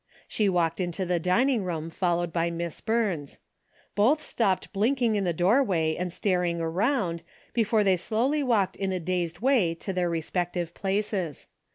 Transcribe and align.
She 0.27 0.49
walked 0.49 0.79
into 0.79 1.05
the 1.05 1.19
dining 1.19 1.63
room 1.63 1.91
followed 1.91 2.33
by 2.33 2.49
Miss 2.49 2.81
Burns. 2.81 3.37
Both 3.93 4.23
stopped 4.23 4.73
blinking 4.73 5.13
in 5.13 5.25
the 5.25 5.31
doorway 5.31 5.95
and 5.95 6.11
staring 6.11 6.59
around, 6.59 7.21
before 7.53 7.83
they 7.83 7.97
slowly 7.97 8.41
walked 8.41 8.75
in 8.75 8.91
a 8.91 8.99
dazed 8.99 9.41
way 9.41 9.75
to 9.75 9.93
their 9.93 10.09
respective 10.09 10.73
places. 10.73 11.45